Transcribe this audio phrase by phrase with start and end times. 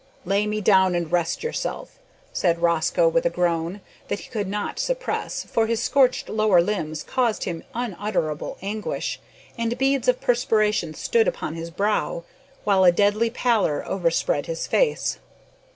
[0.25, 1.99] "Lay me down and rest yourself,"
[2.33, 7.03] said Rosco, with a groan that he could not suppress, for his scorched lower limbs
[7.03, 9.19] caused him unutterable anguish,
[9.59, 12.23] and beads of perspiration stood upon his brow,
[12.63, 15.19] while a deadly pallor overspread his face.